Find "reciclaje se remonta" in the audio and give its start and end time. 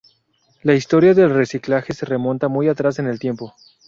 1.31-2.47